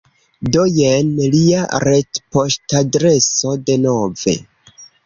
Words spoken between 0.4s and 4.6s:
Do, jen lia retpoŝtadreso denove